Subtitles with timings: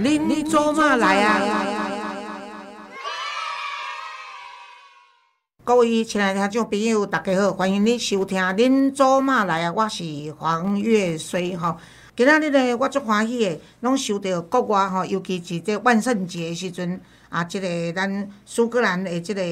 [0.00, 1.40] 您做嘛来啊？
[5.64, 11.76] 各位亲爱的听众朋友，大家好，欢迎你收听《恁做嘛来啊》，我是黄月水吼。
[12.16, 19.42] 今仔日呢，我足欢喜的，拢收到国外吼，尤其是这万圣节的时阵啊，即个咱苏格兰的即个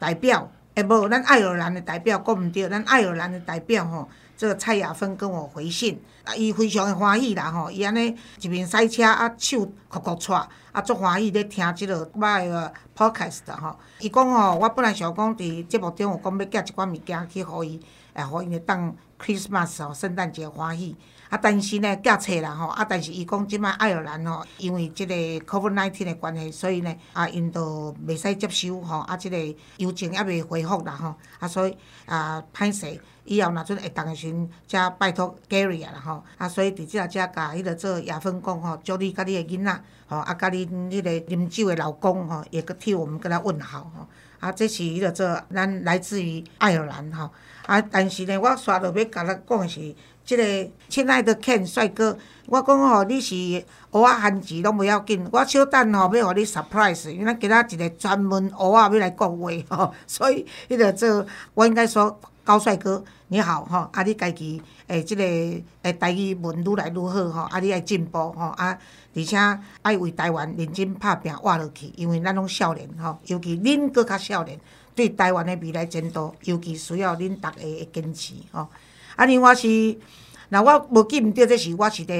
[0.00, 13.78] 代表，诶，无咱爱尔兰的代表，讲毋对，咱爱尔兰的代表吼，这个蔡雅芬跟我回信，啊，伊非常的欢喜啦吼，伊安尼一面赛车啊，手哭哭喘，啊，足欢喜咧听即个我诶 podcast 吼。
[14.00, 17.80] 伊讲吼，我本来想讲伫节目中有讲要寄一寡物件去互伊，
[18.14, 20.96] 诶，互伊当 Christmas 哦，圣诞节欢喜。
[21.34, 29.36] 啊，但是呢，寄册啦吼，啊，但是伊讲即摆爱尔兰吼，因为即个 Covid nineteen 的关系，所以呢，啊，因都袂使接收吼，啊，即个
[29.78, 31.76] 邮件还未恢复啦吼，啊，所以
[32.06, 44.06] 啊，歹势，以后若阵会当时阵，则拜托 Gary 啊啦吼，啊，所以伫即下遮甲迄个做夜分讲吼，祝你甲你的囡仔吼，啊，甲你迄个啉酒的老公吼，也个替我们跟他问好吼，
[44.38, 47.28] 啊，这是迄个做咱来自于爱尔兰吼，
[47.66, 49.92] 啊，但是呢，我刷落尾甲咱讲的是。
[50.24, 53.34] 即个亲爱的 Ken 帅哥，我讲吼，你是
[53.90, 65.22] 蚵仔番薯拢袂要紧，我小等吼要互你 surprise，因为咱今仔一个专门蚵仔要来讲话吼， 所以迄个做我应该说高帅哥你好吼，啊你家己诶即个
[65.82, 68.78] 诶台语文愈来愈好吼，啊你爱进步吼，啊
[69.14, 69.36] 而且
[69.82, 74.58] 爱为台湾认真拍拼活落去，因为咱拢少年吼，尤其恁搁较少年，
[74.94, 78.66] 对台湾的未来前途，尤其需要恁逐个的坚持吼。
[79.16, 79.98] 啊，另外是，
[80.48, 82.14] 若我无记毋着，这是我是个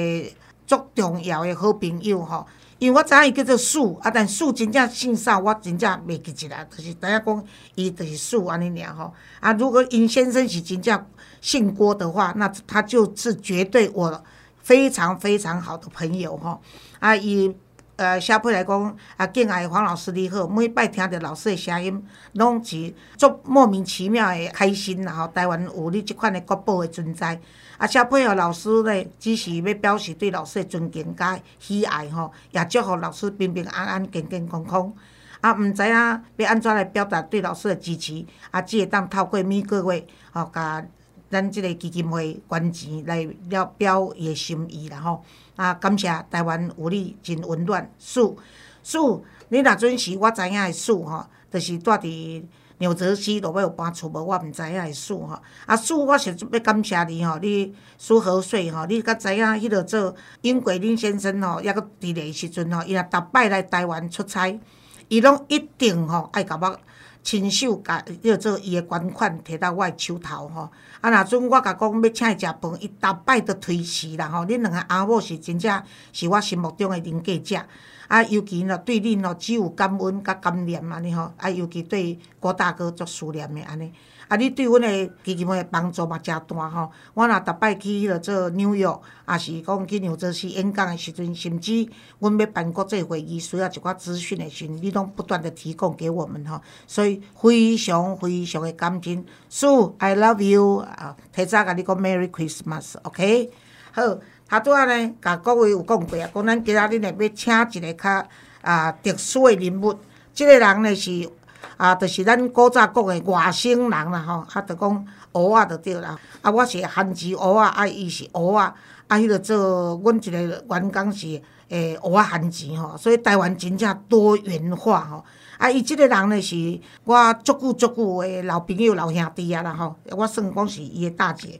[0.65, 2.45] 足重要的好朋友吼。
[2.79, 6.67] 因为我知影伊叫做树，啊，但树真正姓啥，我真正袂记起来。
[6.75, 7.43] 就是大家讲
[7.75, 9.13] 伊就是树安尼尔吼。
[9.39, 11.05] 啊，如果尹先生是真正
[11.41, 14.23] 姓郭的话，那他就是绝对我
[14.61, 16.61] 非常非常好的朋友吼。
[16.99, 17.55] 啊，伊。
[17.97, 25.27] 呃，小配来讲，啊，敬爱黄老师你好，每摆听着老师的声音，拢是足莫名其妙的开心啦吼。
[25.29, 27.39] 台湾有你即款的国宝的存在，
[27.77, 34.91] 啊，小配合老师咧，只是要表示对老师的尊敬甲喜爱吼，也祝福老师平平安安、健健康康。
[35.39, 40.85] 啊，毋知影要安怎来表达对老师的支持，啊，只会当透过每个月吼，甲
[41.29, 45.23] 咱即个基金会捐钱来了表伊的心意啦吼。
[45.55, 47.89] 啊，感谢台湾有你真温暖。
[47.97, 48.37] 树
[48.83, 52.43] 树，你若阵时我知影的树吼，就是住伫
[52.77, 54.21] 纽泽西，落尾有搬厝无？
[54.21, 55.41] 我毋知影的树吼。
[55.65, 64.59] 啊，树，我是要感谢你吼，你苏和水吼，你甲知影迄落做英国林先生吼，抑搁伫咧时阵吼，伊若逐摆来台湾出差，
[65.07, 66.77] 伊拢一定吼爱甲我
[67.25, 70.69] 亲手甲叫做伊的捐款摕到我诶手头吼。
[71.01, 74.45] 啊，若阵我甲讲要请伊食饭，伊逐摆都推辞啦吼。
[74.45, 75.83] 恁两个阿某是真正
[76.13, 77.59] 是我心目中诶人格者，
[78.07, 81.33] 啊，尤其呢对恁哦只有感恩甲感念安尼吼。
[81.37, 83.91] 啊，尤其对郭大哥足思念诶安尼。
[84.27, 86.91] 啊，你对阮的基金会帮助嘛，诚大吼。
[87.13, 88.87] 我若逐摆去迄落做纽约，
[89.29, 91.87] 也是讲去纽泽西演讲的时阵，甚至
[92.17, 96.59] 阮要办国际会议需要一寡资讯的时阵，你拢不断的提供给我们吼。
[96.87, 99.23] 所以非常非常的感激。
[99.47, 103.51] So I love you 啊，提早甲你讲 Merry Christmas，OK？
[103.91, 104.01] 好，
[104.49, 108.27] 头拄仔呢，甲各位有讲过啊，讲咱今仔日呢要请一个较
[108.61, 109.95] 啊特殊的人物，
[110.33, 111.29] 即个人呢是。
[111.77, 116.17] 啊，著是咱古早讲的外省人啦吼，啊，著讲蚵仔著对啦。
[116.41, 118.59] 啊，我是番薯蚵仔，啊，伊是蚵仔，
[119.07, 125.23] 啊，迄个做阮一个员工是诶蚵仔番薯吼，所以台湾真正多元化吼。
[125.57, 131.59] 啊，伊即个人呢是我足久足久诶老朋友、老兄弟啊啦吼，我算讲是伊诶大姐。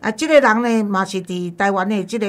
[0.00, 2.26] 啊，即个人呢嘛是伫台湾诶即个，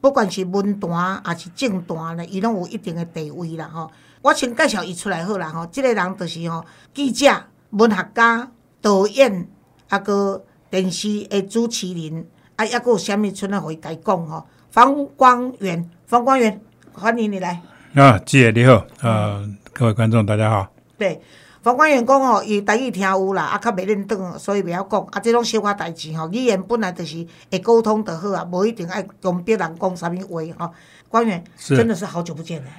[0.00, 3.90] 不管是文坛还是政坛呢，伊拢有一定诶地位啦吼。
[4.24, 6.64] 我先介绍伊出来好啦吼，即个人就是吼
[6.94, 7.30] 记者、
[7.72, 9.46] 文学家、导演，
[9.90, 12.26] 啊个电视诶主持人，
[12.56, 14.46] 啊，抑佫有啥物出来互伊家讲吼？
[14.70, 16.58] 方光源，方光源，
[16.94, 17.60] 欢迎你来。
[17.94, 20.72] 啊，姐你好，呃，各位观众大家好。
[20.96, 21.20] 对，
[21.60, 25.02] 方光源讲吼，伊台语听有啦，啊，较袂认得，所以袂晓讲。
[25.12, 30.72] 啊，即种小可代志吼，语言本来就是会沟通就好啊，无一定爱用别人讲啥物话吼。
[31.10, 32.70] 光源，真的是好久不见了。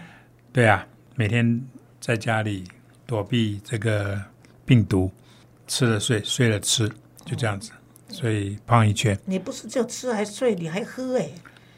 [0.52, 0.88] 对啊。
[1.18, 1.62] 每天
[2.02, 2.66] 在家里
[3.06, 4.22] 躲避这个
[4.66, 5.10] 病毒，
[5.66, 6.90] 吃了睡，睡了吃，
[7.26, 7.72] 就这样子，
[8.10, 9.18] 所以胖一圈。
[9.24, 11.30] 你不是就吃还睡，你还喝哎？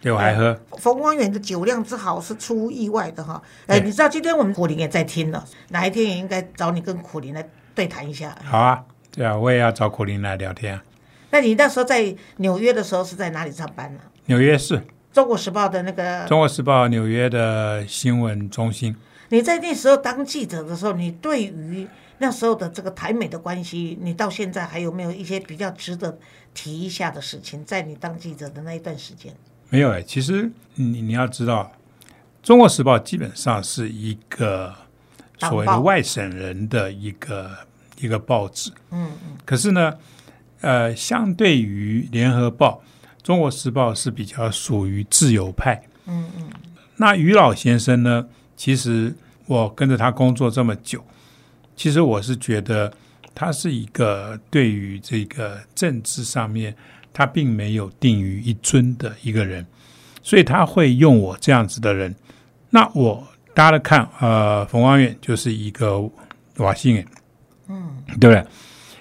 [0.01, 0.60] 对，我还喝。
[0.80, 3.39] 冯光远的酒量之好是出乎意外的哈。
[3.68, 8.36] 哎，你知道今天我们苦林也在听了，哪一天也应该找你跟苦林来对谈一下。
[8.44, 10.84] 好啊，对啊，我也要找苦林来聊天啊。
[11.30, 14.00] 那你那时候在纽约的时候是在哪里上班呢？
[14.25, 14.81] 纽约市。
[15.13, 18.95] 中国时报的那个，中国时报纽约的新闻中心。
[19.29, 21.88] 你在那时候当记者的时候，你对于
[22.19, 26.18] 那时候的这个台美的关系，你到现在还有没有一些比较值得
[26.53, 27.63] 提一下的事情？
[27.65, 29.35] 在你当记者的那一段时间，
[29.69, 31.71] 没有哎、其实你你要知道，
[32.41, 34.74] 中国时报基本上是一个
[35.39, 37.51] 所谓的外省人的一个
[38.00, 38.71] 一个报纸。
[38.91, 39.94] 嗯嗯，可是呢，
[40.62, 42.81] 呃，相对于联合报，
[43.21, 45.83] 中国时报是比较属于自由派。
[46.06, 46.50] 嗯嗯，
[46.95, 48.25] 那于老先生呢，
[48.57, 49.15] 其实
[49.45, 51.01] 我跟着他工作这么久，
[51.75, 52.92] 其实我是觉得
[53.33, 56.75] 他是一个对于这个政治上面，
[57.13, 59.65] 他并没有定于一尊的一个人，
[60.21, 62.13] 所以他会用我这样子的人。
[62.71, 66.01] 那我大家来看，呃，冯光远就是一个
[66.57, 67.06] 瓦信人，
[67.69, 68.45] 嗯，对不对？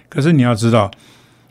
[0.08, 0.90] 可是你要知道，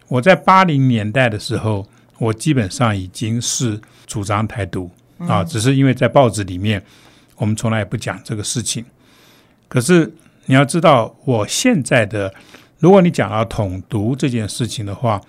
[0.08, 1.86] 我在八零年代的时候，
[2.20, 6.82] 我基本上已经是主张台独啊，只是因为在报纸里面，
[7.38, 8.86] 我们从来也不讲这个事情。
[9.68, 10.14] 可是
[10.46, 12.34] 你要知道，我现在的，
[12.80, 15.20] 如果你讲到统独这件事情的话，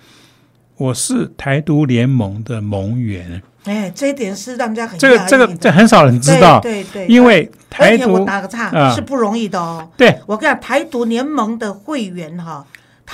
[0.77, 8.93] 我是台独联盟的盟员，哎，这一点是让人家很这个这个这很少人知道，对对对，因为台独打个岔、啊。
[8.93, 9.89] 是不容易的哦。
[9.97, 10.19] 对。
[10.27, 12.63] 我跟你讲，台独联盟的会员哈，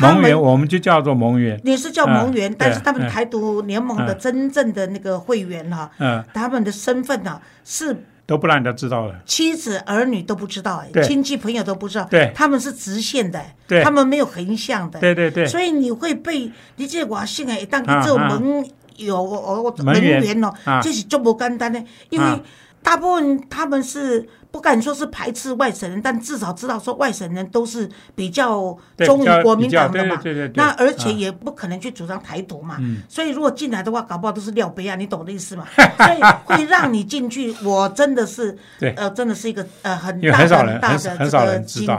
[0.02, 9.16] 盟员，我们就叫做盟员，你是叫盟员，嗯但是他们台独联盟的嗯真正的那个会员哈，嗯，他们的身份呢是都不让人家知道了。
[9.26, 12.32] 妻子儿女都不知道，哎，亲戚朋友都不知道，对。
[12.34, 13.44] 他们是直线的，
[13.84, 18.66] 他们没有横向的，对对对，所以你会被你这外姓哎，当啊你这个门
[18.98, 22.40] 有我我门员员哦啊，这是就不简单的，因为啊。
[22.84, 30.16] 大部分他们是不敢说是排斥外省人，但至少知道说外省人都是比较忠于国民党的嘛。
[30.18, 33.02] 对对对对，那而且啊也不可能去主张台独嘛，嗯。
[33.10, 35.66] 所以如果进来的话，搞不好都是廖杯啊，你懂我的意思吗？
[35.76, 38.92] 所以会让你进去，我真的是对。
[38.92, 40.48] 呃，真的是一个呃很大很
[40.80, 41.98] 大的很少个人知道。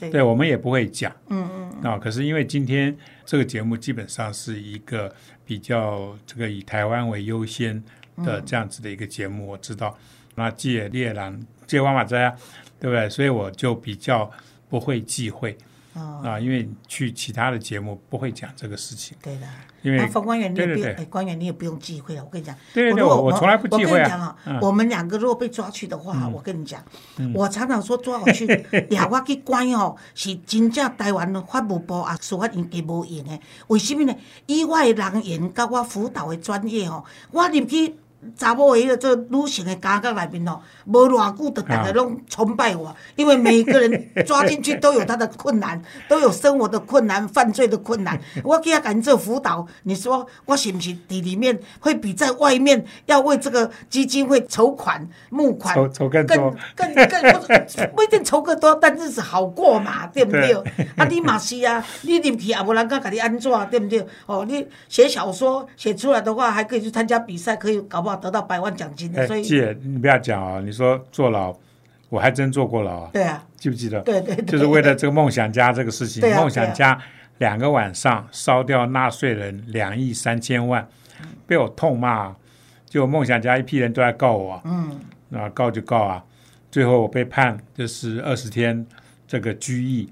[0.00, 0.10] 对。
[0.10, 1.12] 对我们也不会讲。
[1.28, 2.92] 嗯嗯啊，可是因为今天
[3.24, 5.14] 这个节目基本上是一个
[5.46, 7.80] 比较这个以台湾为优先
[8.24, 8.42] 的嗯。
[8.44, 9.96] 这样子的一个节目，我知道。
[10.34, 11.12] 那借猎
[11.78, 12.34] 狼借万马斋啊，
[12.78, 13.08] 对不对？
[13.08, 14.30] 所以我就比较
[14.68, 15.56] 不会忌讳
[15.94, 19.46] 哦，啊，因为去其他的节目不会讲这个事情，对的。
[19.82, 22.22] 因为那冯官员，你也不哎，官员你也不用忌讳了。
[22.22, 26.80] 我跟你讲，对我我从来不忌讳啊我跟你讲啊嗯，我们两个如果被抓去的话，我跟你讲，
[27.34, 28.46] 我常常说抓我去，
[28.90, 33.40] 俩我去关哦，是真正台湾的法务部啊，司法院给无用的。
[33.66, 34.14] 为什么呢？
[34.46, 37.96] 以我的人员甲我辅导的专业哦，我入去。
[38.36, 48.20] 查某的迄个这个女性的家角内面哦，无偌久，就大家拢崇拜我，因为每一个人抓进去都有他的困难， 都有生活的困难、犯罪的困难。
[48.44, 60.52] 我给他赶做辅导，你说我是不是底里面会比在外面要为这个基金会筹款募款筹筹更更多更更不一定筹更多，但日子好过嘛，对不对？
[60.96, 64.06] 啊，你嘛是啊，你入去也无人敢给你安怎，对不对？
[64.26, 69.22] 哦，你写小说写出来的话，还可以去参加比赛，可以搞不好得到百万奖金的。
[69.22, 71.54] 哎所，以，姐，你不要讲啊，你说坐牢，
[72.08, 74.00] 我还真坐过牢啊，对啊，记不记得？
[74.02, 76.98] 对对对，就是为了这个梦想家这个事情， 对啊梦想家
[77.38, 80.86] 两个晚上烧掉纳税人两亿三千万，
[81.46, 82.34] 被我痛骂，
[82.86, 85.00] 就梦想家一批人都来告我，嗯，
[85.32, 86.24] 啊告就告啊，
[86.70, 88.86] 最后我被判就是二十天
[89.26, 90.08] 这个拘役，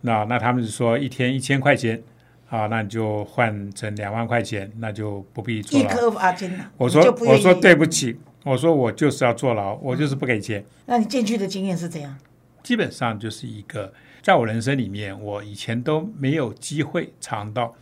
[0.00, 2.02] 那那他们就说一天一千块钱。
[2.48, 5.84] 啊，那你就换成两万块钱，那就不必坐牢。
[5.84, 10.64] 一颗罚金了，我说我说对不起，我说我就是要坐牢，我就是不给钱。
[10.86, 12.16] 那你进去的经验是怎样？
[12.62, 17.74] 基本上就是一个，在我人生里面，我以前都没有机会尝到，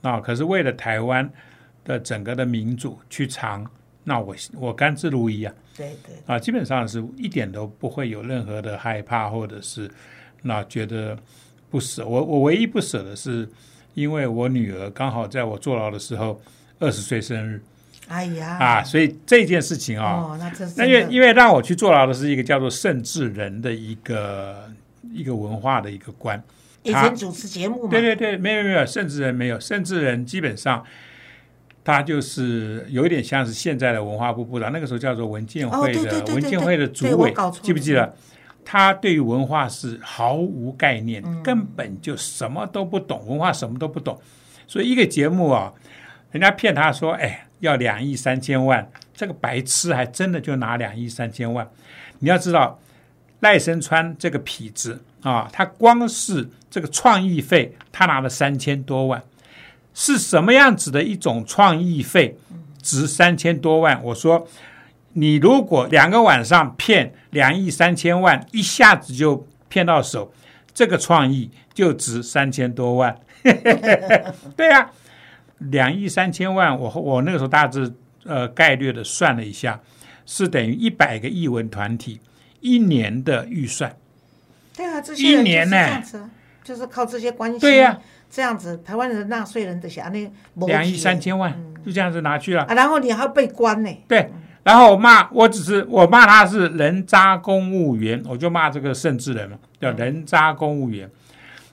[0.00, 1.30] 那，可是为了台湾
[1.84, 3.66] 的整个的民主去尝，
[4.04, 9.90] 那我我甘之如饴啊，对对，啊，基本上是一点都不会有任何的害怕，或者是
[10.42, 11.16] 那觉得
[11.70, 12.06] 不舍。
[12.06, 13.48] 我我唯一不舍的是，
[13.94, 16.40] 因为我女儿刚好在我坐牢的时候
[16.78, 17.62] 二十岁生日
[18.08, 24.68] 哎呀，啊，所以这件事情啊，哦，那这是那因为因为让我去坐牢的是一个叫做圣智人的一个
[25.12, 26.42] 一个文化的一个官。
[26.82, 30.84] 以前主持节目嘛，对对对，没有没有，圣智人没有，圣智人基本上
[31.84, 37.32] 他就是有一点像是现在的文化部部长，那个时候叫做文建会的、文建会的主委
[37.62, 38.14] 记不记得？
[38.64, 44.20] 他对于文化是毫无概念，嗯根本就什么都不懂，文化什么都不懂。
[44.66, 45.72] 所以一个节目啊，
[46.30, 51.68] 人家骗他说，哎，要两亿三千万，这个白痴还真的就拿两亿三千万。
[52.20, 52.78] 你要知道，
[53.40, 59.22] 赖声川这个痞子啊，他光是这个创意费，他拿了三千多万，
[59.92, 62.36] 是什么样子的一种创意费？
[62.80, 64.02] 值三千多万。
[64.02, 64.48] 我说，
[65.14, 70.32] 你如果两个晚上骗两亿三千万，一下子就骗到手，
[70.72, 73.16] 这个创意就值三千多万。
[74.56, 74.90] 对呀、
[75.58, 77.92] 两亿三千万，我我那个时候大致
[78.24, 79.80] 呃概略的算了一下，
[80.24, 82.20] 是等于一百个艺文团体
[82.60, 83.94] 一年的预算。
[84.76, 86.30] 对啊，这一年呢就是这样子啊，
[86.64, 87.98] 就是靠这些关系，对呀
[88.30, 90.32] 这样子，台湾的纳税人的想那
[90.66, 91.52] 两亿三千万
[91.84, 92.62] 就这样子拿去了。
[92.62, 94.30] 啊，然后你还要被关呢，对，
[94.62, 101.10] 然后我骂，我只是我骂他是人渣公务员，我就骂这个甚至人嘛，叫人渣公务员。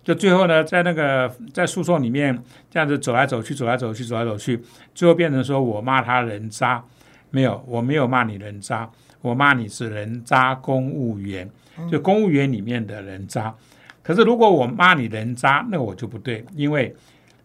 [0.01, 2.35] 就最后呢，在那个在诉讼里面
[2.71, 4.59] 这样子走来走去，走来走去，走来走去，
[4.95, 6.83] 最后变成说我骂他人渣，
[7.29, 8.89] 没有，我没有骂你人渣，
[9.21, 11.47] 我骂你是人渣公务员，
[11.91, 13.53] 就公务员里面的人渣。
[14.01, 16.95] 可是如果我骂你人渣，那我就不对，因为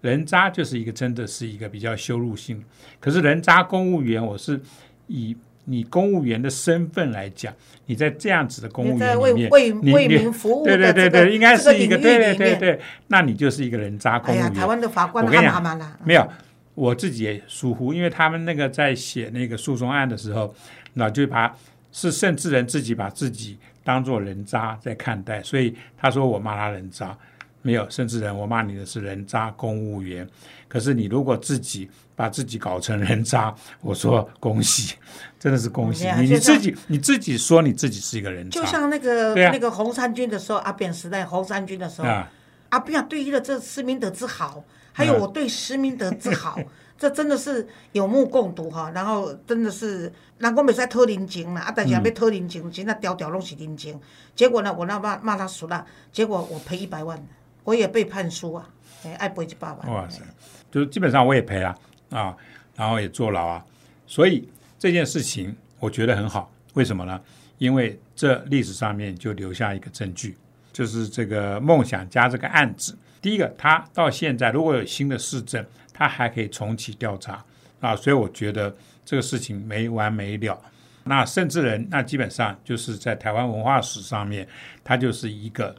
[0.00, 2.64] 人渣就是一个真的是一个比较羞辱性。
[2.98, 4.58] 可是人渣公务员，我是
[5.06, 7.52] 以你公务员的身份来讲，
[7.87, 14.52] 你在这样子的公务员里面，为为为民服务对对对对，应该是一个对对对对，那你就是一个人渣公务员。
[14.52, 16.28] 台湾的法官我跟你讲没有，
[16.75, 20.54] 我自己也疏忽，因为他们那个在写那个诉讼案的时候，
[20.92, 21.56] 那就把
[21.92, 27.16] 是甚至人自己把自己当做人渣在看待，所以他说我骂他人渣，
[27.62, 30.28] 没有甚至人，我骂你的是人渣公务员。
[30.68, 34.94] 可是你如果自己把自己搞成人渣， 我说恭喜，
[35.38, 42.30] 真的是恭喜你，你自己你自己说你自己是一个人渣就像那个啊那个红三军的时候，阿扁时代红三军的时候，啊，
[42.71, 46.59] 阿扁对于了这施明德之好，还有嗯我对施明德之好，
[46.99, 48.90] 这真的是有目共睹哈。
[48.94, 53.99] 然后真的是，人讲袂使讨人情啦，啊，但是也要讨人情，现在条条拢是人情。
[54.35, 57.21] 结果呢，我那骂骂他输了，结果我赔一百万，
[57.64, 58.74] 我也被判输啊，哎，
[59.14, 59.92] 爱赔一百万。
[59.92, 60.23] 哇塞，
[60.70, 61.76] 就基本上我也赔了
[62.11, 62.37] 啊，
[62.76, 63.64] 然后也坐牢啊，
[64.06, 67.20] 所以这件事情我觉得很好，为什么呢？
[67.58, 70.37] 因为这历史上面就留下一个证据，
[70.73, 72.96] 就是这个梦想家这个案子。
[73.23, 77.42] 第一个，他到现在如果有新的市政，他还可以重启调查
[77.80, 80.61] 啊，所以我觉得这个事情没完没了。
[81.04, 84.46] 那甚至人，那基本上就是在台湾文化史上面，
[84.82, 85.75] 他就是一个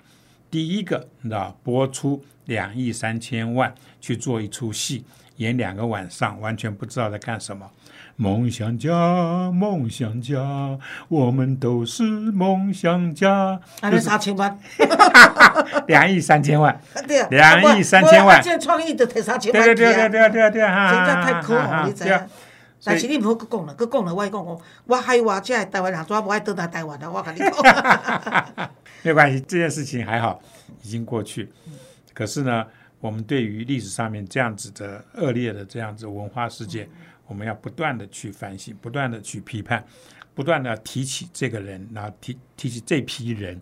[0.49, 5.05] 第一个，你知道，播出两亿三千万去做一出戏，
[5.37, 7.69] 演两个晚上，完全不知道在干什么。
[8.17, 13.59] 梦想家，梦想家，我们都是梦想家。
[15.87, 20.09] 两亿三千万， 对啊，两亿三千万这创意就摕三千对对对对。
[20.09, 22.19] 对对对，哈真正太可恶，你知？
[22.85, 27.09] 但是你唔好搁讲讲了，我讲讲，我海外这的台湾人，怎无爱倒来台湾啊？
[27.11, 27.51] 我跟你讲，
[29.03, 30.39] 没关系，这件事情还好，
[30.83, 31.51] 已经过去。
[32.15, 32.65] 可是呢，
[32.99, 36.89] 我们对于历史上面这样子的恶劣的这样子文化事件，
[37.27, 39.85] 我们要不断的去反省，不断的去批判，
[40.33, 43.61] 不断的提起这个人，然后提提起这批人，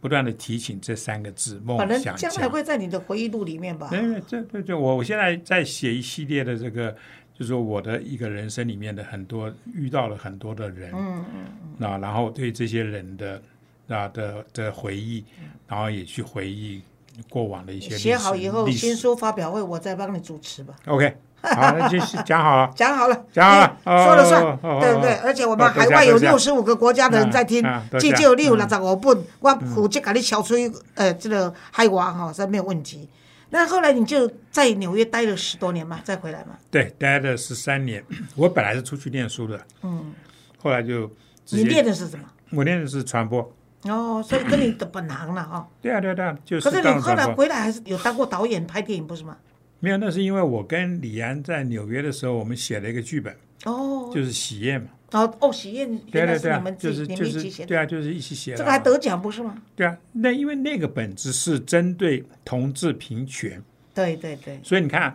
[0.00, 2.48] 不断的提醒这三个字“梦想家将来”。
[2.50, 3.88] 会在你的回忆录里面吧？
[3.88, 6.90] 对对对对对，我我现在在写一系列的这个，
[7.32, 11.46] 就是说我的一个人生里面的很多遇到了很多的人，嗯嗯，
[11.78, 13.42] 那然后对这些人的
[13.88, 15.24] 啊的的回忆，
[15.68, 16.82] 然后也去回忆
[17.28, 20.74] 过往的一些写好以后，新书发表会我再帮你主持吧。
[20.86, 22.72] OK， 好，那就是讲好了。
[22.74, 23.50] 讲好了，讲
[23.84, 25.14] 好了说了算对不对？
[25.16, 30.54] 而且我们哦海外有六十五个国家的人在听啊啊，多谢至少你有嗯六十五本，我负责给你消除
[30.94, 33.08] 呃这个海外哈，这没有问题。
[33.50, 36.56] 那后来你就在纽约待了十多年嘛，再回来嘛。
[36.70, 38.02] 对，待了十三年。
[38.34, 40.14] 我本来是出去念书的，嗯，
[40.56, 41.10] 后来就
[41.50, 42.24] 你念的是什么？
[42.52, 43.52] 我念的是传播。
[43.84, 45.68] 哦，所以跟你的本行了哈。
[45.82, 47.26] 对啊，对啊，对啊，就是可是你后来。
[47.34, 49.36] 回来还是有当过导演拍电影不是吗？
[49.80, 53.34] 没有，那是因为我跟李安在纽约的时候，我们写了一个剧本，
[53.64, 54.88] 哦，就是喜宴嘛。
[55.12, 58.54] 哦哦，喜宴对对对啊原来是你们，就自己你是就是们一起写的，对啊，就是一起写。
[58.54, 59.60] 这个还得奖不是吗？
[59.76, 63.62] 对啊，那因为那个本子是针对同志平权，
[63.92, 65.14] 对对对，所以你看，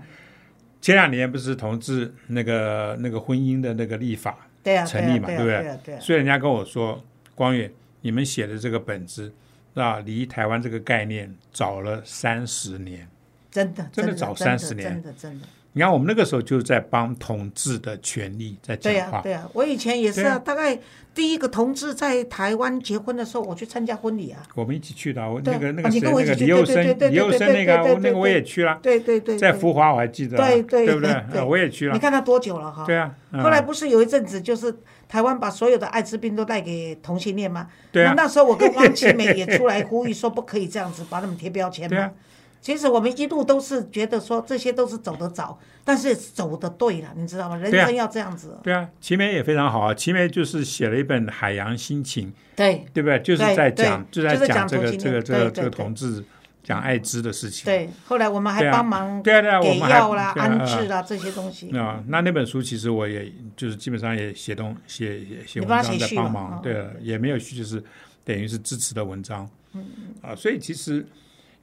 [0.82, 5.46] 前两年不是同志那个那个婚姻的那个立法，对啊，成立嘛对不
[5.84, 7.72] 对所以人家跟我说，光远，
[8.08, 9.30] 你们写的这个本子
[9.74, 13.06] 啊，离台湾这个概念早了三十年。
[13.52, 15.46] 真的真的早三十年真的真的。
[15.74, 19.22] 你看，我们那个时候就在帮同志的权利在讲对呀、话。
[19.22, 20.80] 对呀、我以前也是啊，啊大概
[21.14, 24.42] 第一个同志在台湾结婚的时候，我去参加婚礼啊。
[24.56, 31.42] 我们一起去的啊，我那个那个谁，啊你跟我一起那个李佑去对对生，对李佑对对生那个那个我也去了，对对对，对在福华我还记得啊，对对不对？
[31.44, 32.00] 我也去了你。
[32.00, 32.86] 看他多久了哈？
[32.86, 34.74] 对啊，嗯后来不是有一阵子，就是
[35.08, 37.68] 台湾把所有的艾滋病都带给同性恋吗？
[37.92, 42.12] 对啊那那时候我跟汪奇美也出来呼吁说，不可以这样子把他们贴标签嘛。
[42.60, 47.56] 其实我们一路都是觉得说这些都是走得早，但是走得对了，你知道吗？
[47.56, 48.58] 人生要这样子。
[48.64, 49.94] 对啊，齐眉也非常好啊。
[49.94, 53.20] 齐眉就是写了一本《海洋心情》，对对不对？
[53.20, 56.24] 就是对在讲，就在就是讲讲这个这个这个这个对对对同志
[56.68, 57.64] 讲艾滋的事情。
[57.64, 61.70] 对，后来我们还帮忙对啊对啊，我给们药啦、安置啦这些东西。
[61.78, 67.82] 啊，那那本书其实我也就是基本上也写东写写文章在帮忙，哦对，也没有去，就是
[68.26, 69.50] 等于是支持的文章。
[69.72, 69.86] 嗯
[70.22, 71.08] 啊，所以其实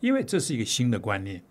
[0.00, 1.42] 因为这是一个新的观念，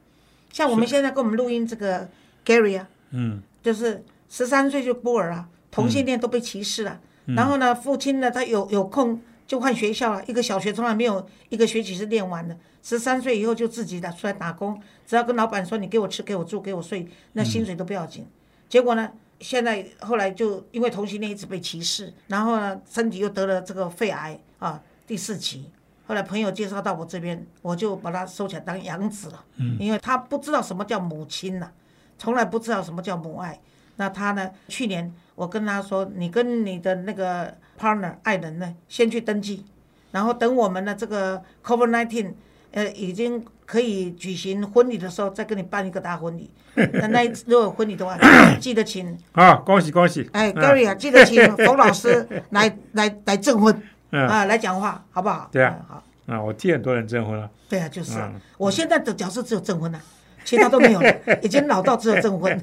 [0.52, 2.10] 像我们现在跟我们录音这个
[2.44, 7.00] Gary 啊，嗯，就是十三岁就孤儿啊，同性恋都被歧视了。
[7.26, 9.22] 嗯然后呢，父亲呢，他有有空
[9.54, 12.58] 就换学校了，一个小学从来没有一个学期是练完的。
[12.82, 18.26] 十三岁以后就自己打出来打工，只要跟老板说你给我吃、给我住、给我睡，那薪水都不要紧。
[18.68, 25.70] 结果呢，现在后来就因为同性恋一直被歧视，然后呢，身体又得了这个肺癌啊，第四期。
[26.08, 29.46] 后来朋友介绍到我这边，我就把他收起来当养子了，
[29.80, 31.72] 因为他不知道什么叫母亲呐、
[32.18, 33.62] 从来不知道什么叫母爱。
[33.98, 34.50] 那他呢？
[34.68, 39.65] 去年我跟他说，你跟你的那个 partner 爱人呢，先去登记，
[40.12, 42.34] 然后等我们的这个 COVID nineteen
[42.72, 46.50] 呃已经可以举行婚礼的时候，再给你办一个大婚礼。
[46.94, 48.18] 那那如果婚礼的话，
[48.60, 50.27] 记得请啊，恭喜恭喜！
[50.34, 55.48] 哎嗯 Gary 啊，记得请 冯老师来来来证婚嗯啊，来讲话好不好？
[55.51, 56.03] 对啊嗯好，
[56.34, 57.48] 啊，我替很多人证婚了。
[57.70, 60.01] 对啊，就是啊嗯我现在的角色只有证婚啊，
[60.44, 61.13] 其他都没有了，
[61.44, 62.60] 已经老到只有证婚。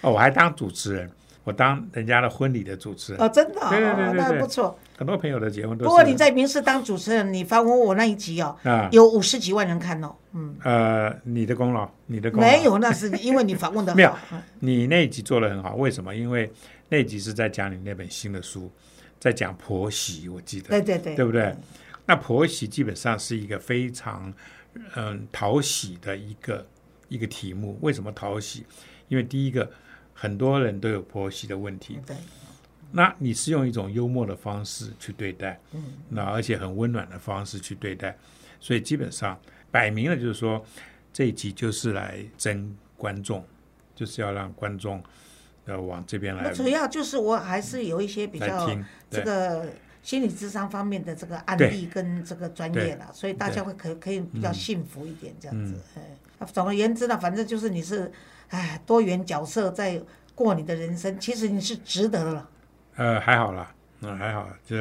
[0.00, 1.08] 哦，我还当主持人，
[1.46, 4.76] 我当人家的婚礼的主持人，哦，真的哦，对对对对那不错。
[4.98, 5.88] 很多朋友的结婚都是。
[5.88, 10.12] 不过你在民视当主持人，你访问我那一集哦，啊有五十几万人看哦。
[10.32, 14.12] 嗯，呃，你的功劳，你的功劳没有，那是因为你访问的 没有
[14.58, 16.12] 你那一集做的很好，为什么？
[16.12, 16.50] 因为
[16.88, 18.68] 那一集是在讲你那本新的书，
[19.20, 21.54] 在讲婆媳，我记得，对对对，对不对？
[22.04, 24.34] 那婆媳基本上是一个非常
[24.96, 26.66] 嗯讨喜的一个
[27.08, 27.78] 一个题目。
[27.82, 28.66] 为什么讨喜？
[29.06, 29.70] 因为第一个，
[30.18, 32.16] 很多人都有婆媳的问题，对，
[32.90, 38.16] 那你是用一种幽默的方式去对待，嗯，那而且很温暖的方式去对待，
[38.58, 39.38] 所以基本上
[39.70, 40.64] 摆明了就是说，
[41.12, 43.44] 这一集就是来争观众，
[43.94, 45.02] 就是要让观众
[45.66, 48.66] 要往这边来主要就是我还是有一些比较，
[49.10, 49.68] 这个
[50.02, 55.66] 心理智商方面的这个案例跟这个专业啦，所以大家会可可以比较幸福一点这样嗯。
[55.66, 55.80] 子。
[56.52, 58.10] 总而言之呢，反正就是你是
[58.50, 60.00] 哎多元角色在
[60.34, 62.48] 过你的人生，其实你是值得的了。
[62.96, 64.76] 呃还好啦，嗯还好，就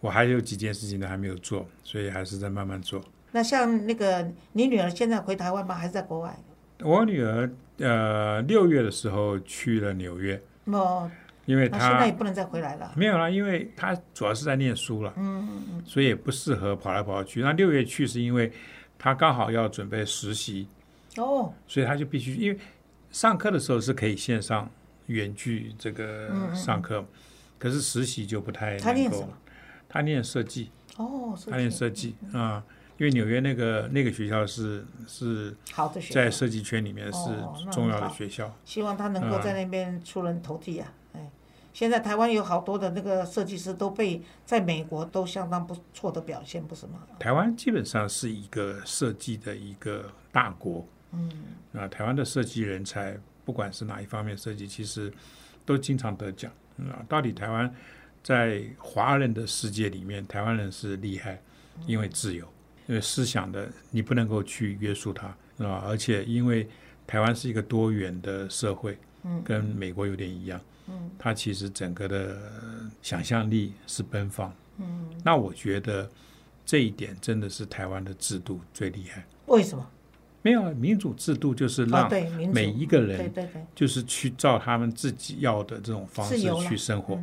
[0.00, 3.02] 我还有几件事情都还没有做，所以还是在慢慢做。
[3.30, 5.74] 那像那个你女儿现在回台湾吗？
[5.74, 6.36] 还是在国外？
[6.80, 11.10] 我女儿呃六月的时候去了纽约，哦，
[11.46, 12.92] 因为她现在也不能再回来了。
[12.96, 17.40] 没有啦，因为她主要是在念书了，嗯嗯嗯，所以也不适合跑来跑去。
[17.40, 18.52] 那六月去是因为
[18.98, 20.66] 她刚好要准备实习，
[21.16, 22.58] 哦，所以她就必须因为
[23.12, 24.68] 上课的时候是可以线上
[25.06, 27.04] 远距这个嗯嗯上课，
[27.58, 29.28] 可是实习就不太能够
[29.88, 32.64] 她念设计，哦，他念设计啊、
[32.96, 37.28] 因为纽约那个那个学校是是好的学校，在设计圈里面是
[37.70, 38.54] 重要的学校。
[38.64, 40.92] 希望他能够在那边出人头地啊！
[41.12, 41.30] 哎，
[41.74, 47.00] 现在台湾有好多的那个设计师都被在美国都相当不错的表现，不是吗？
[47.18, 51.30] 台湾基本上是一个设计的一个大国，嗯，
[51.74, 55.12] 啊，台湾的设计人才，不管是哪一方面设计，其实
[55.64, 56.50] 都经常得奖。
[56.78, 57.72] 嗯啊，到底台湾
[58.22, 61.40] 在华人的世界里面，台湾人是厉害，
[61.86, 62.46] 因为自由，
[62.86, 65.26] 因为思想的你不能够去约束它，
[65.58, 66.66] 啊，而且因为
[67.06, 72.40] 台湾是一个多元的社会，嗯，跟美国有点一样，嗯，它其实整个的
[73.02, 76.10] 想象力是奔放，嗯，那我觉得
[76.64, 79.26] 这一点真的是台湾的制度最厉害。
[79.46, 79.86] 为什么？
[80.42, 83.32] 没有啊民主制度就是啊，让每一个人
[83.74, 87.18] 就是去照他们自己要的这种方式去生活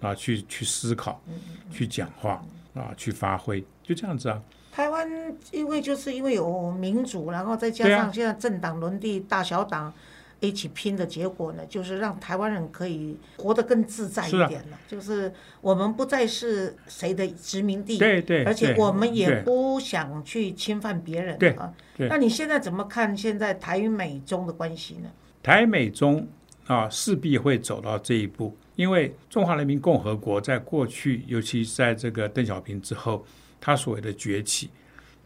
[0.00, 1.22] 啊，去去思考。
[1.70, 2.42] 去讲话
[2.74, 4.40] 啊，去发挥，就这样子啊。
[4.72, 5.06] 台湾
[5.52, 9.92] 因为就是因为有民主，然后再加上现在政党轮替、大小党
[10.40, 14.78] 一起拼的结果呢，就是让台湾人可以活得更自在一点了。
[14.86, 21.72] 就是我们不再是谁的殖民地，对对，而且我们也不想去侵犯别人对啊。
[21.96, 25.10] 那你现在怎么看现在台美中的关系呢？
[25.42, 26.26] 台美中
[26.66, 33.24] 啊，势必会走到这一步，因为中华人民共和国在过去，尤其在这个邓小平之后，
[33.60, 34.70] 他所谓的崛起，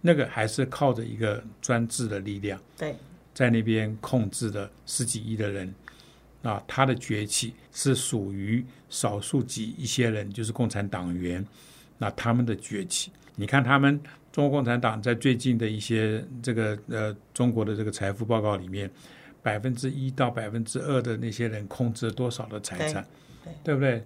[0.01, 2.59] 那个还是靠着一个专制的力量。
[2.79, 2.97] 对，
[3.35, 5.75] 在那边控制的十几亿的人，
[6.43, 11.45] 啊，他的崛起是属于少数几一些人，就是共产党员，
[11.99, 18.91] 那他们的崛起，你看他们中国共产党在最近的一些这个呃中国的这个财富报告里面，
[19.43, 23.07] 百分之一到百分之二的那些人控制了多少的财产，
[23.45, 24.05] 对对不对？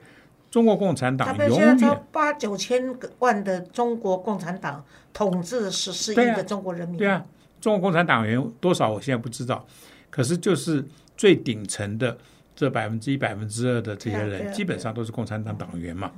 [0.48, 7.26] 中国共产党他们永现在超远八九千万的中国共产党统治十四亿的中国人民，对啊，
[7.66, 9.66] 中国共产党员多少我现在不知道，
[10.09, 10.85] 可是就是
[11.16, 12.16] 最顶层的
[12.55, 16.12] 这百分之一、百分之二的这些人，基本上都是共产党党员嘛。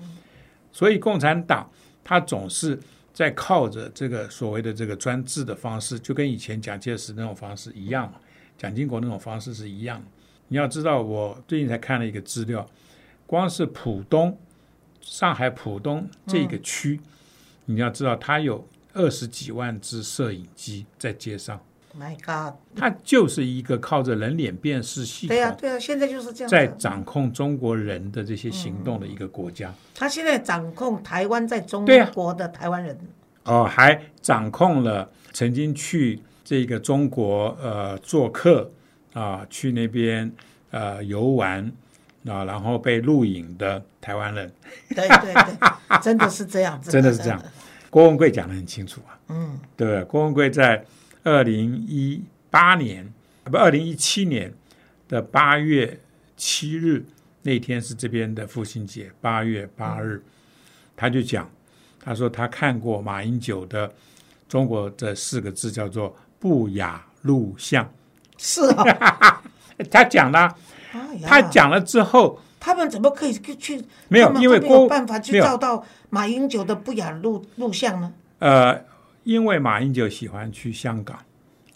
[0.71, 1.67] 所以共产党
[2.05, 2.79] 他总是
[3.15, 8.21] 在靠着这个所谓的这个专制的方式，就跟以前蒋介石那种方式一样嘛，
[8.59, 10.07] 蒋经国那种方式是一样的。
[10.49, 12.69] 你要知道，我最近才看了一个资料，
[13.27, 14.39] 光是浦东，
[15.01, 17.01] 上海浦东这个区，
[17.65, 21.61] 你要知道它有二十几万只摄影机在街上
[21.99, 26.67] ，，My God，它就是一个靠着人脸辨识系统对呀、对呀、现在就是这样在。
[26.79, 29.73] 掌控中国人的这些行动的一个国家。
[29.95, 32.99] 他现在掌控台湾在中国的台湾人，
[33.45, 38.71] 哦，还掌控了曾经去这个中国呃做客
[39.13, 40.31] 啊，去那边
[40.71, 41.65] 呃游玩
[42.27, 44.53] 啊，然后被录影的台湾人。
[44.91, 47.43] 对对对，真的是这样子， 真的是这样。
[47.91, 50.05] 郭文贵讲的很清楚啊，嗯，对不对？
[50.05, 50.85] 郭文贵在
[51.25, 53.11] 二零一八年
[53.45, 54.53] 不二零一七年
[55.09, 55.99] 的八月
[56.37, 57.05] 七日
[57.43, 60.23] 那天是这边的父亲节，八月八日，
[60.97, 61.51] 他就讲，
[62.03, 63.91] 他说他看过马英九的
[64.49, 67.91] 中国这四个字叫做不雅录像，
[68.37, 69.43] 是啊，
[69.91, 70.55] 他讲了，
[70.93, 73.83] 哎他讲了之后，他们怎么可以去？
[74.09, 78.13] 没有因为没有办法去照到马英九的不雅录录像呢？
[78.39, 78.85] 呃，
[79.25, 81.19] 因为马英九喜欢去香港。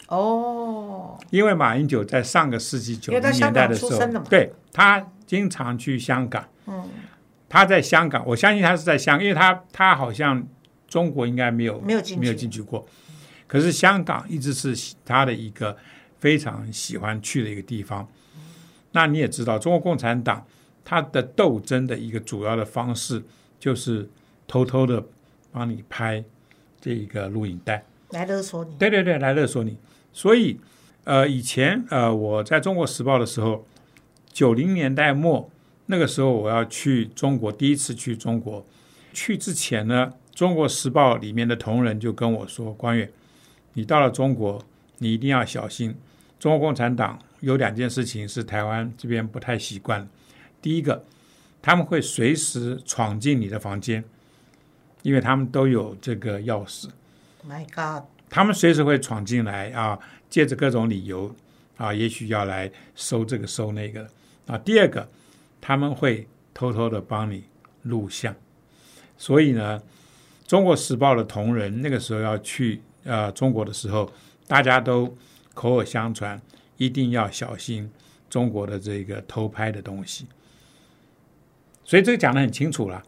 [0.07, 6.45] 哦，因为马英九在上个世纪九零年代的时候香港出生的嘛，对他经常去香港。
[6.67, 6.87] 嗯，
[7.49, 10.45] 他在香港，我相信他是在香，因为他他好像
[10.87, 12.85] 中国应该没有没有没有进去过，
[13.47, 15.75] 可是香港一直是他的一个
[16.19, 18.07] 非常喜欢去的一个地方。
[18.91, 20.45] 那你也知道，中国共产党
[20.85, 23.23] 它的斗争的一个主要的方式
[23.59, 24.09] 就是
[24.47, 25.03] 偷偷的
[25.51, 26.23] 帮你拍
[26.81, 27.85] 这一个录影带。
[28.09, 29.77] 来勒索你，对对对，来勒索你。
[30.11, 30.59] 所以，
[31.03, 33.65] 呃，以前呃，我在中国时报的时候，
[34.31, 35.49] 九零年代末
[35.87, 38.63] 那个时候，我要去中国，第一次去中国，
[39.11, 43.11] 去之前呢，中国时报里面的同仁就跟我说：“关远，
[43.73, 44.63] 你到了中国，
[44.99, 45.95] 你一定要小心。
[46.39, 50.07] 中国共产党有两件事情是台湾这边不太习惯。
[50.63, 51.05] 第一个，
[51.61, 54.03] 他们会随时闯进你的房间，
[55.01, 56.87] 因为他们都有这个钥匙。”
[57.45, 59.99] My God，他们随时会闯进来啊，
[60.29, 61.35] 借着各种理由
[61.75, 64.07] 啊，也许要来收这个收那个
[64.47, 64.57] 啊。
[64.57, 65.09] 第二个，
[65.59, 67.43] 他们会偷偷的帮你
[67.81, 68.33] 录像，
[69.17, 69.77] 所以呢，
[70.49, 74.09] 《中国时报》的同仁那个时候要去呃中国的时候，
[74.47, 75.17] 大家都
[75.53, 76.41] 口耳相传，
[76.77, 77.91] 一定要小心
[78.29, 80.25] 中国的这个偷拍的东西。
[81.83, 83.03] 所以这个讲得很清楚了。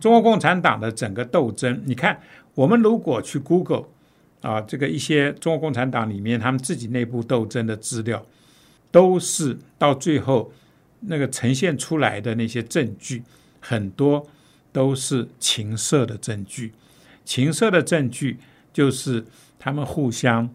[0.00, 2.20] 中国共产党的整个斗争，你看，
[2.54, 3.84] 我们如果去 Google
[4.42, 8.24] 啊，这个一些中国共产党里面他们自己内部斗争的资料，
[8.90, 10.52] 都是到最后
[11.00, 13.22] 那个呈现出来的那些证据，
[13.60, 14.26] 很多
[14.72, 16.72] 都是情色的证据。
[17.24, 18.38] 情色的证据
[18.72, 19.24] 就是
[19.58, 20.48] 他们互相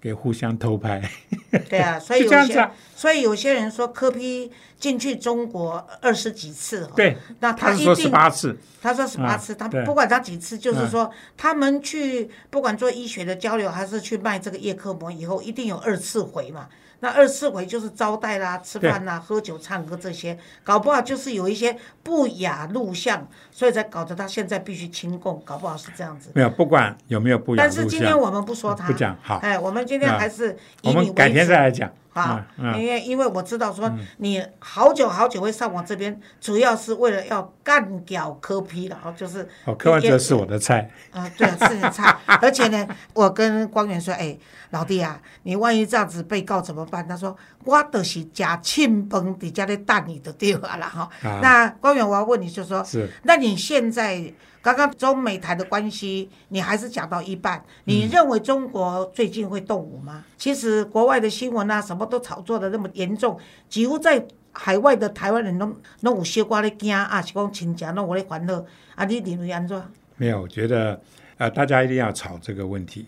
[0.00, 1.10] 给互相偷拍，
[1.68, 2.70] 对啊， 所以有些。
[2.98, 16.66] 所以有些人说科批进去中国二十几次，哦，对，那他是说十八次，他说十八嗯次，他不管他几次，就是说他们去不管做医学的交流，还是去卖这个叶克膜，以后一定有二次回嘛。
[17.00, 26.30] 那二次回就是招待啦、吃饭啦、喝酒、唱歌这些，搞不好就是有一些不雅录像，所以才搞得他现在必须清供，搞不好是这样子。
[26.34, 29.36] 没有，不管有没有不雅但是，今天我们不说他，不讲好。
[29.36, 31.90] 哎，我们今天啊还是以你为天主再来讲。
[32.10, 42.16] 好，嗯嗯因为因为我知道说你好久好久会上我这边，主要是为了要干掉柯批然后就是哦，柯文哲是我的菜，啊、 对啊，是的菜。
[42.42, 44.36] 而且呢，我跟光源说，哎、
[44.70, 47.06] 老弟啊，你万一这样子被告怎么办？
[47.06, 51.08] 他说，我都是假庆崩底下的蛋你的对了啦哈。
[51.22, 54.20] 啊那光源，我要问你，就说，是那你现在
[54.60, 60.24] 刚刚中美台的关系，你还是讲到一半，你认为中国最近会动武吗？
[60.36, 65.66] 其实国外的新闻啊，什么都炒作的那么严重，几乎在海外的台湾人都
[66.02, 68.64] 都有小瓜咧惊啊，是讲亲情拢有咧烦恼
[68.96, 69.80] 啊，你认为安怎？
[70.16, 71.00] 没有，我觉得
[71.36, 73.06] 呃，大家一定要炒这个问题，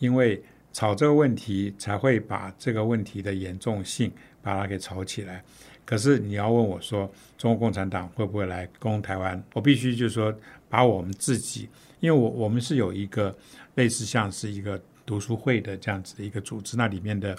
[0.00, 4.10] 因为炒这个问题才会把这个问题的严重性
[4.42, 5.42] 把它给炒起来。
[5.84, 9.42] 可是你要问我说，中国共产党会不会来攻台湾？
[9.54, 10.34] 我必须就是说，
[10.68, 11.68] 把我们自己，
[12.00, 13.36] 因为我我们是有一个
[13.74, 17.36] 类似像是一个读书会的这样子的一个组织，那里面的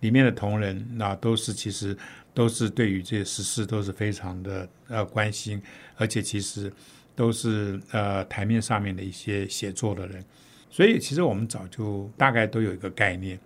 [0.00, 1.96] 里面的同仁，那都是其实
[2.34, 5.62] 都是对于这些时事都是非常的呃关心，
[5.96, 6.72] 而且其实
[7.14, 10.24] 都是呃台面上面的一些写作的人，
[10.70, 13.38] 所以其实我们早就大概都有一个概念，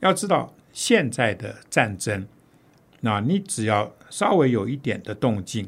[0.00, 2.26] 要知道现在的战争。
[3.02, 5.66] 那你只要稍微有一点的动静，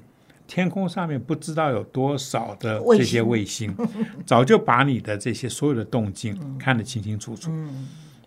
[0.55, 3.75] 天空上面不知道有多少的这些卫星，
[4.27, 7.51] 早就把你的这些所有的动静看得清清楚楚，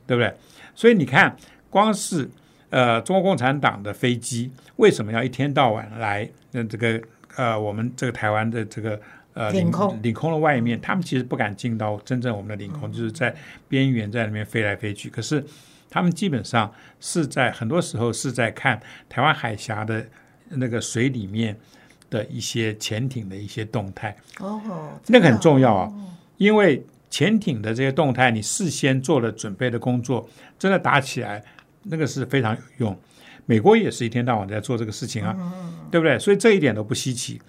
[0.07, 0.33] 对不对？
[0.73, 1.37] 所以你看，
[1.69, 2.27] 光是
[2.71, 6.27] 呃中国共产党的飞机为什么要一天到晚来？
[6.49, 6.99] 那这个
[7.35, 8.99] 呃我们这个台湾的这个
[9.35, 13.35] 呃领空领空的外面，他们其实不敢进到真正我们的领空，就是在
[13.69, 15.11] 边缘在那边飞来飞去。
[15.11, 15.45] 可是。
[15.87, 20.05] 他们基本上是在很多时候是在看台湾海峡的
[20.49, 21.57] 那个水里面
[22.09, 24.15] 的一些潜艇的一些动态。
[24.39, 24.61] 哦，
[25.07, 25.91] 那个很重要啊，
[26.37, 31.43] 因为潜艇的这些动态，你事先做了准备的工作，真的打起来
[31.83, 32.99] 那个是非常有用。
[33.45, 35.35] 美国也是一天到晚在做这个事情啊，
[35.91, 36.17] 对不对？
[36.17, 37.41] 所以这一点都不稀奇。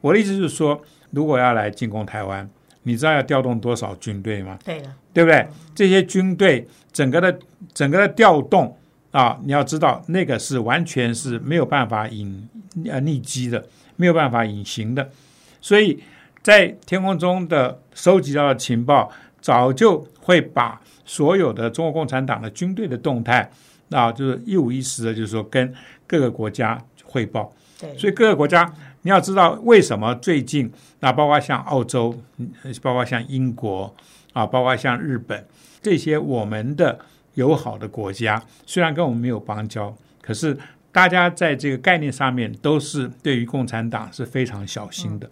[0.00, 2.48] 我的意思就是说，如果要来进攻台湾，
[2.84, 4.58] 你知道要调动多少军队吗？
[4.64, 5.46] 对的，对不对？
[5.74, 6.66] 这些军队。
[6.92, 7.38] 整个的
[7.74, 8.74] 整个的调动
[9.16, 12.46] 啊，你要知道，那个是完全是没有办法隐
[12.84, 13.64] 呃匿迹的，
[13.96, 15.08] 没有办法隐形的。
[15.58, 15.98] 所以
[16.42, 23.50] 在天空中的收集到的情报，早就会把所有的中国共产党的军队的动态
[23.88, 25.72] 啊，就是一五一十的，就是说跟
[26.06, 27.50] 各个国家汇报。
[27.80, 32.14] 对，所以各个国家你要知道为什么最近那包括像澳洲，
[32.82, 33.94] 包括像英国
[34.34, 35.42] 啊，包括像日本。
[35.80, 36.98] 这些我们的
[37.36, 40.58] 友好的国家虽然跟我们没有邦交，可是
[40.90, 45.30] 大家在这个概念上面都是对于共产党是非常小心的。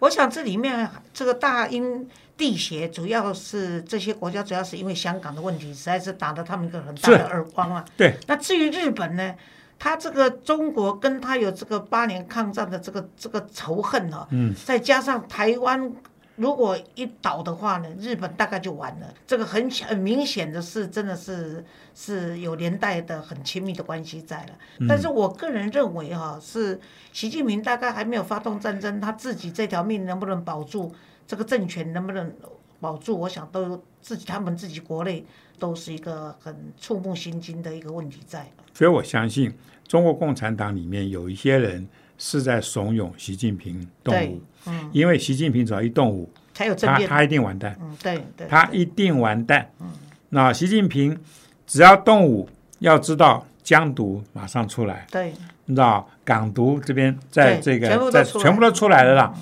[0.00, 7.84] 我想这里面这个大英地协主要是这些国家，主要是因为香港的问题，实在是打了他们一个很大的耳光啊。
[7.96, 8.14] 对。
[8.26, 9.34] 那至于日本呢，
[9.78, 15.92] 他这个中国跟他有这个八年抗战的这个这个仇恨哦，嗯，再加上台湾。
[16.36, 19.14] 如果一倒的话呢，日本大概就完了。
[19.26, 24.86] 这个很很明显的是，真的是是有连带的很亲密的关系在了。
[24.88, 26.80] 但是我个人认为哈，是
[27.12, 30.92] 习近平大概还没有发动战争，他自己这条命能不能保住，
[31.26, 32.32] 这个政权能不能
[32.80, 35.24] 保住，我想都自己他们自己国内
[35.58, 38.50] 都是一个很触目心惊的一个问题在。
[38.72, 39.54] 所以我相信
[39.86, 41.88] 中国共产党里面有一些人。
[42.16, 49.90] 是在怂恿习近平动武，嗯，因为习近平只要一动武，才有他他一定完蛋，嗯，对对，他一定完蛋，嗯，
[50.28, 51.18] 那习近平
[51.66, 52.48] 只要动武，
[52.78, 55.32] 要知道疆独马上出来，对，
[55.66, 59.34] 你知道港独这边在这个在全部都出来了啦，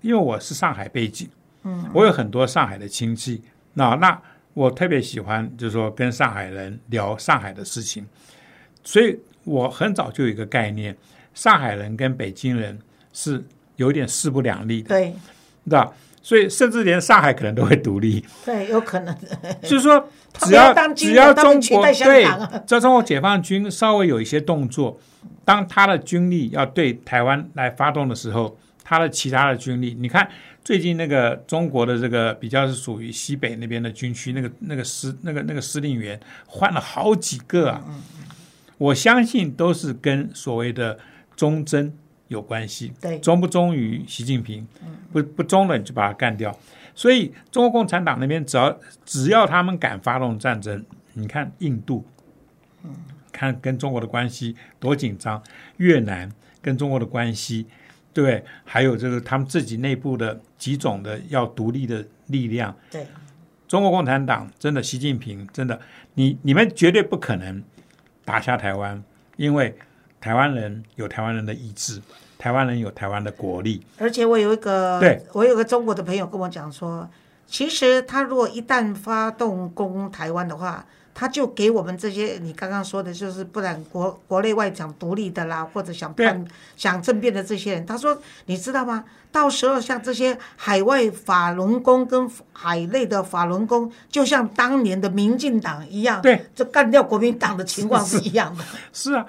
[0.00, 1.28] 因为我是上海背景，
[1.62, 3.42] 嗯，我有很多上海的亲戚，
[3.74, 4.20] 那那
[4.54, 8.04] 我特别喜欢就是说跟上海人聊上海的事情，
[8.82, 10.96] 所以我很早就有一个概念。
[11.38, 12.76] 上海人跟北京人
[13.12, 13.44] 是
[13.76, 15.14] 有点势不两立的，对，
[15.64, 19.16] 知道所以甚至连上海可能都会独立，对，有可能。
[19.62, 20.08] 就是说，
[20.40, 22.24] 只要只要中国对，
[22.66, 24.98] 只要中国解放军稍微有一些动作，
[25.44, 30.28] 当他的军力要对台湾来发动的时候，他的其他的军力，你看
[30.64, 37.84] 最近那个中国的这个比较是属于西北那边的军区，那个那个司那个那个司令员换了好几个啊，
[38.76, 40.98] 我相信都是跟所谓的。
[41.38, 41.96] 忠贞
[42.26, 44.66] 有关系，对，忠不忠于习近平，
[45.12, 46.52] 不不忠了你就把他干掉。
[46.96, 52.04] 所以中国共产党那边只要只要他们敢发动战争，你看印度，
[52.82, 52.90] 嗯，
[53.30, 55.40] 看跟中国的关系多紧张，
[55.76, 56.28] 越南
[56.60, 57.64] 跟中国的关系，
[58.12, 63.06] 对，还有就是他们自己内部的几种的要独立的力量，对，
[63.68, 65.80] 中国共产党真的习近平真的，
[66.14, 67.62] 你你们绝对不可能
[68.24, 69.00] 打下台湾，
[69.36, 69.78] 因为。
[70.20, 72.02] 台湾人有台湾人的意志，
[72.36, 73.84] 台湾人有台湾的国力。
[73.98, 77.08] 而且我有一个，对我有个中国的朋友跟我讲说，
[77.46, 86.44] 其实他如果一旦发动攻台湾的话，他就给我们这些你刚刚说的，就是不然国国内外想独立的啦，或者想叛
[86.76, 89.04] 想政变的这些人，他说你知道吗？
[89.30, 98.64] 到时候像这些海外法轮功跟海内的法轮功，就像当年的民进党一样，对，这干掉国民党的情况是一样的。
[98.92, 99.26] 是啊。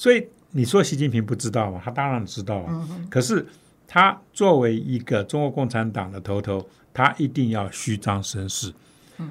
[0.00, 1.78] 所以你说习近平不知道吗？
[1.84, 2.88] 他当然知道啊。
[3.10, 3.46] 可是
[3.86, 8.72] 他作为一个中国共产党的头头，他一定要虚张声势。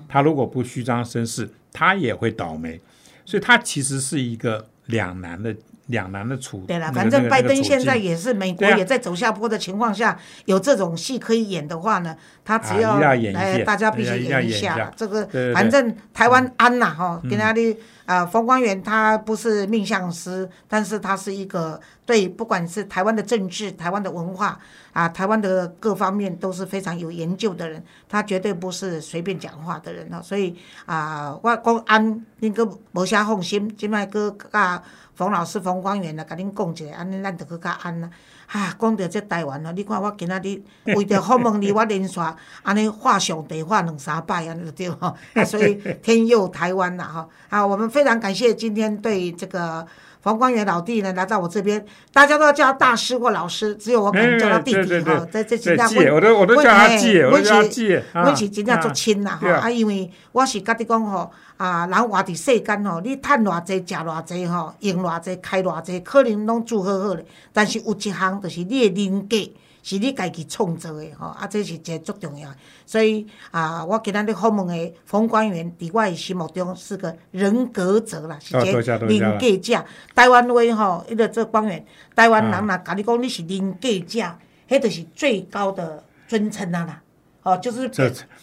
[0.08, 2.79] 他如果不虚张声势，他也会倒霉。
[3.25, 5.55] 所以他其实是一个两难的
[5.88, 6.63] 两难的处。
[6.67, 17.75] 对了，反正拜登现在也是美国也在走下坡的情况下，有这种戏可以演的话呢，他只啊要哎，大家必须演一下这个反正台湾安呐哈，跟他的
[18.09, 24.57] 啊冯光远他不是命相师，但是他是一个对不管是台湾的政治、台湾的文化
[24.93, 30.19] 啊、台湾的各方面都是非常有研究的人，他绝对不是随便讲话的人哦。
[30.23, 34.81] 所以啊，我讲安，恁个无啥放心，即摆个甲
[35.13, 38.09] 冯老师、冯光远啊，甲恁讲一下，安尼咱就去较安啦。
[38.47, 40.59] 啊，讲到这台湾哦，你看我今仔日
[40.95, 42.19] 为着访问你，我连续
[42.63, 47.29] 安尼画上帝画两三摆安尼就对吼，啊，所以天佑台湾啦哈。
[47.49, 49.85] 啊，我们常感谢今天对这个
[50.21, 55.25] 冯光远老弟呢来到我这边，大家都要叫他大师或老师，只有我敢叫他弟弟哈。
[55.31, 58.03] 在这对真正借，我都我都叫他姐，我都叫他借。
[58.13, 67.25] 阮是真正足亲啦吼，对啊啊，因为我是甲你讲吼，啊，人活伫世间吼，你趁偌济、食偌济吼，用偌济、开偌济，可能拢做好好咧。
[67.53, 69.38] 但是有一项就是你的人格，
[69.81, 72.55] 是你家己创造的吼，啊，这是一个足重要的。
[72.85, 79.85] 所以啊，我今仔日访问的冯官员，伫我的心目中是个人格者啦，是哦一个人格者。
[80.13, 84.19] 台湾话吼，迄个做官员，台湾人若甲你讲你是人格者，
[84.67, 87.01] 迄就是最高的尊称啊啦。
[87.49, 87.89] 哦，就是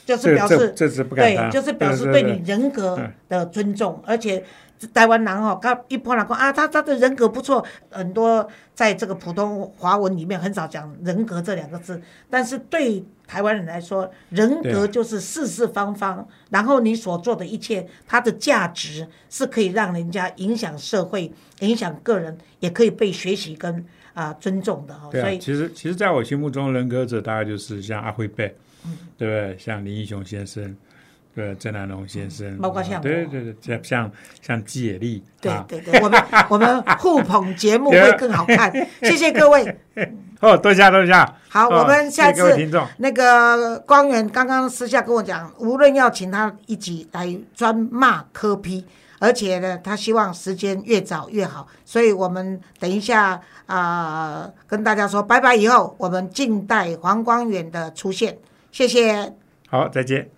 [0.04, 0.74] 就是表示
[1.14, 4.44] 对，就是表示对你人格的尊重，而且
[4.92, 29.58] 台湾人哦，他一般人讲啊，他他的人格不错，很多在这个普通华文里面很少讲人格这两个字，但是对台湾人来说，人格就是四四方方，然后你所做的一切，它的价值是可以让人家影响社会、影响个人，也可以被学习跟啊、尊重的哦，对啊，所以其实其实在我心目中，人格者大概就是像阿辉贝，嗯对不对？
[29.58, 30.76] 像林义雄先生，
[31.34, 38.72] 对郑南龙先生，包括像我对对对，像像像季野丽，对啊，对对，我们我们互捧节目会更好看，
[39.02, 39.76] 谢谢各位。
[40.40, 41.12] 哦，多谢多谢。
[41.48, 42.42] 好，哦我们下次
[42.98, 48.84] 那个光源刚刚私下跟我讲，无论要请他一起来专骂科批，
[49.18, 58.36] 而且呢，他希望时间越早越好，所以我们等一下啊、跟大家说拜拜以后，我们静待黄光远的出现，
[58.76, 59.32] 谢谢。
[59.70, 60.35] 好，再见。